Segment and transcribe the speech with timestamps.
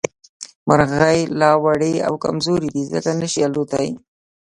[0.67, 3.91] مرغۍ لا وړې او کمزورې دي ځکه نه شي اوتلې